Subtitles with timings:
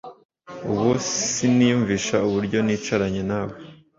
[0.71, 0.89] ubu
[1.33, 3.55] siniyumvisha uburyo nicaranye nawe